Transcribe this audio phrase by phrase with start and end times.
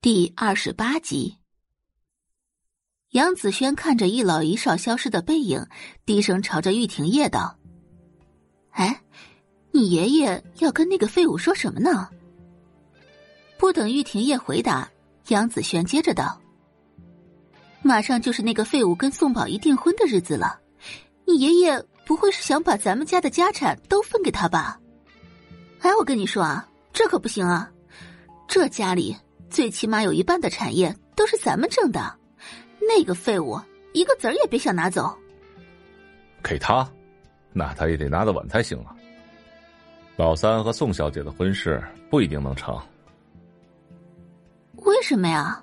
[0.00, 1.38] 第二十八集，
[3.10, 5.66] 杨子轩看着一老一少消失的背影，
[6.06, 7.58] 低声朝着玉婷叶道
[8.70, 9.02] ：“哎，
[9.72, 12.08] 你爷爷要跟那个废物说什么呢？”
[13.58, 14.88] 不等玉婷叶回答，
[15.30, 16.40] 杨子轩接着道
[17.82, 20.60] ：“马上就是那个废物跟宋宝仪订婚的日子了，
[21.26, 24.80] 你爷爷不会是想把咱们家的家产都分给他吧？
[25.80, 27.68] 哎，我跟你说啊，这可不行啊，
[28.46, 29.16] 这家里……”
[29.50, 32.14] 最起码有一半的产业都是咱们挣的，
[32.80, 33.58] 那个废物
[33.92, 35.16] 一个子儿也别想拿走。
[36.42, 36.88] 给他，
[37.52, 38.94] 那他也得拿得稳才行啊。
[40.16, 42.78] 老三和宋小姐的婚事不一定能成。
[44.76, 45.62] 为什么呀？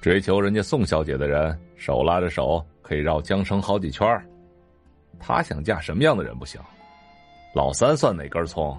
[0.00, 4.06] 追求人家宋小姐的人，手拉着手可以绕江城好几圈
[5.20, 6.60] 他想嫁什么样的人不行？
[7.54, 8.76] 老三算哪根葱？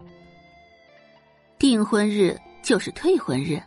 [1.58, 3.62] 订婚日就是退婚日。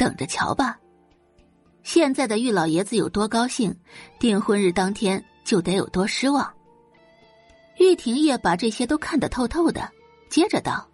[0.00, 0.80] 等着瞧吧，
[1.82, 3.70] 现在的玉老爷子有多高兴，
[4.18, 6.50] 订婚日当天就得有多失望。
[7.76, 9.86] 玉婷也把这些都看得透透的，
[10.30, 10.88] 接着道：“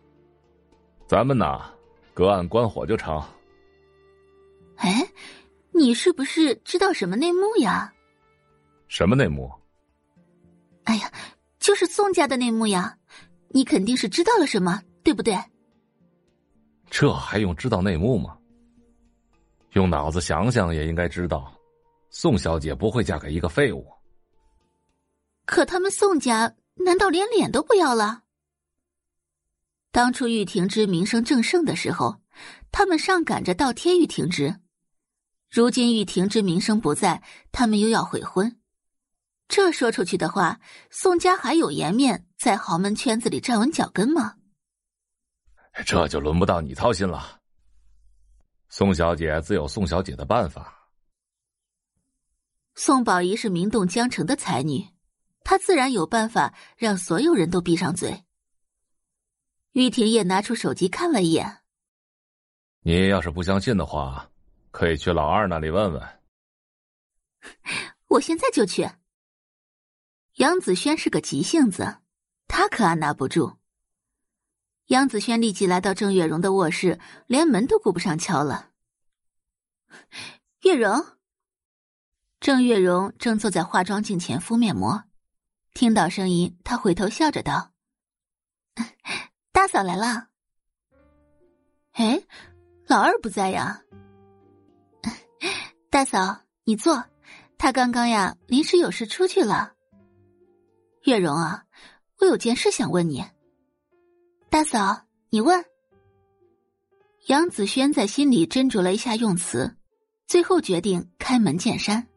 [1.07, 1.71] 咱们呐，
[2.15, 3.23] 隔岸观火就成。”
[4.75, 5.09] 哎，
[5.71, 7.95] 你是不是知道什么内幕呀？
[8.89, 9.49] 什么内幕？
[10.83, 11.13] 哎呀，
[11.61, 12.99] 就是宋家的内幕呀！
[13.51, 15.39] 你肯定是知道了什么，对不对？
[16.91, 18.37] 这还用知道内幕吗？
[19.77, 21.53] 用脑子想想也应该知道，
[22.09, 23.87] 宋小姐不会嫁给一个废物。
[25.45, 28.23] 可他们宋家难道连脸都不要了？
[29.93, 32.23] 当初玉婷之名声正盛的时候，
[32.73, 34.55] 他们上赶着倒贴玉婷之；
[35.51, 38.59] 如今玉婷之名声不在，他们又要悔婚。
[39.47, 40.59] 这说出去的话，
[40.91, 44.37] 宋家还有颜面在豪门圈子里站稳脚跟吗？
[45.85, 47.41] 这就轮不到你操心了。
[48.79, 50.91] 宋小姐自有宋小姐的办法。
[52.75, 54.87] 宋宝仪是名动江城的才女，
[55.43, 58.23] 她自然有办法让所有人都闭上嘴。
[59.73, 61.63] 玉婷也拿出手机看了一眼。
[62.81, 64.31] 你要是不相信的话，
[64.71, 66.21] 可以去老二那里问问。
[68.09, 68.87] 我现在就去。
[70.35, 72.03] 杨子轩是个急性子，
[72.47, 73.56] 他可按捺不住。
[74.87, 78.71] 杨子轩立即来到郑月荣的卧室，连门都顾不上敲了。
[80.63, 81.05] 月荣，
[82.39, 85.03] 郑月荣正坐在化妆镜前敷面膜，
[85.75, 87.73] 听到声音，他回头笑着道
[89.51, 90.29] ：“大嫂来了。”
[91.95, 92.23] 哎，
[92.87, 93.83] 老二不在呀。
[95.91, 97.03] 大嫂，你坐，
[97.59, 99.73] 他刚刚呀临时有事出去了。
[101.05, 101.65] 月荣啊，
[102.21, 103.25] 我有件事想问你。
[104.57, 105.63] 大嫂，你问。
[107.27, 109.77] 杨子轩在心里斟酌了一下用词，
[110.27, 112.09] 最后决定开门见山。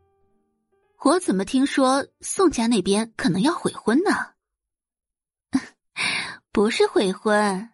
[1.04, 4.36] 我怎么听说宋家那边可能要悔婚呢？
[6.54, 7.72] 不是悔婚，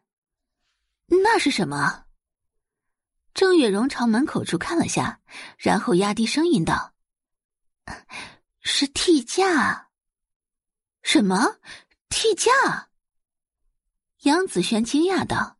[1.09, 2.06] 那是什么？
[3.36, 5.22] 郑月荣朝门口处看了下，
[5.59, 6.96] 然后压低声音道
[8.62, 9.90] ：“是替嫁。”
[11.06, 11.58] 什么？
[12.09, 12.90] 替嫁？
[14.25, 15.58] 杨子轩惊讶道：“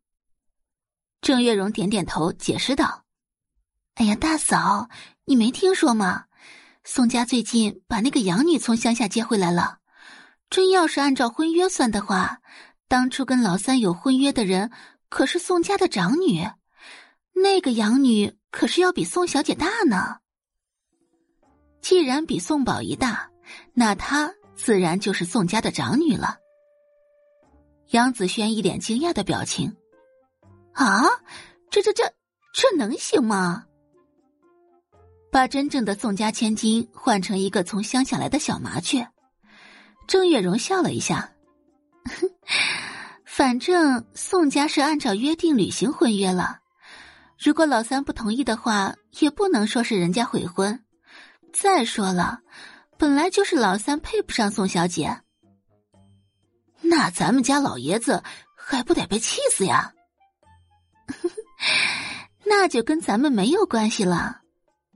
[1.22, 3.06] 郑月荣点点头，解释道
[3.94, 4.90] ：‘哎呀，大嫂，
[5.26, 6.26] 你没听说吗？
[6.84, 9.78] 宋家最近把那个养女从乡下接回来了。
[10.50, 12.40] 真要是按照婚约算的话，
[12.88, 14.72] 当初跟老三有婚约的人
[15.10, 16.50] 可是宋家的长女，
[17.34, 20.18] 那个养女可是要比宋小姐大呢。
[21.82, 23.30] 既然比宋宝仪大，
[23.76, 26.40] 那她自然就是宋家的长女了。’”
[27.92, 29.76] 杨子轩一脸惊讶的表情，
[30.74, 31.04] 啊，
[31.70, 32.04] 这这这
[32.54, 33.66] 这能行吗？
[35.32, 39.08] 把真正的宋家千金换成一个从乡下来的小麻雀，
[40.08, 41.32] 郑月荣笑了一下，
[43.26, 46.60] 反正宋家是按照约定履行婚约了，
[47.38, 50.84] 如果老三不同意的话，也不能说是人家悔婚。
[51.54, 52.40] 再说了，
[52.98, 55.22] 本来就是老三配不上宋小姐。
[56.82, 58.24] 那咱们家老爷子
[58.56, 59.92] 还不得被气死呀？
[62.44, 64.42] 那就跟咱们没有关系了，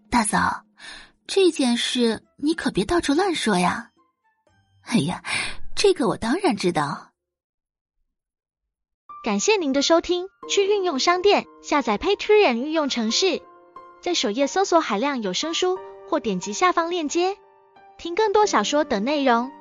[0.09, 0.63] 大嫂，
[1.27, 3.89] 这件事你可别到处乱说呀。
[4.83, 5.23] 哎呀，
[5.75, 7.11] 这个我当然知道。
[9.23, 13.41] 感谢您的收听，去运用商店下载 Patreon 运用城市，
[14.01, 15.77] 在首页搜索海量有声书，
[16.07, 17.37] 或点击下方链接
[17.97, 19.51] 听更多小说等内容。